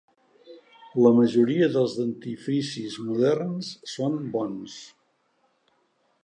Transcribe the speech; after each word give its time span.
La 1.05 1.11
majoria 1.17 1.67
dels 1.75 1.93
dentifricis 1.99 2.97
moderns 3.11 3.69
són 3.93 4.17
bons. 4.37 4.81